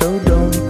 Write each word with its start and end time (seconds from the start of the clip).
So 0.00 0.16
don't 0.20 0.67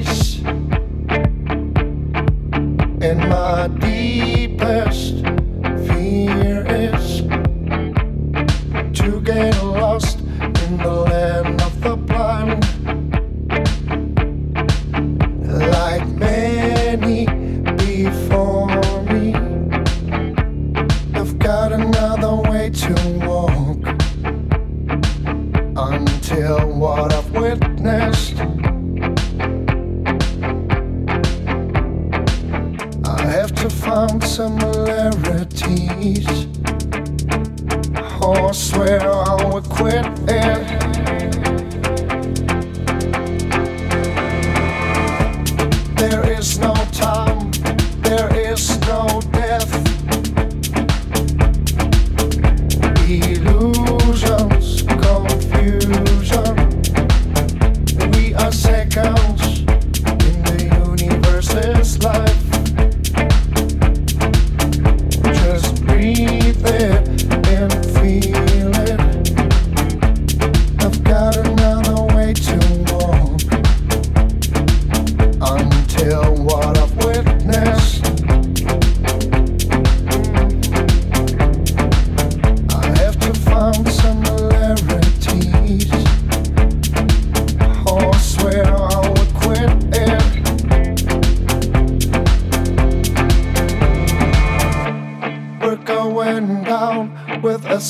the 0.00 0.33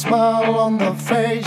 smile 0.04 0.54
on 0.58 0.76
the 0.76 0.92
face. 0.92 1.43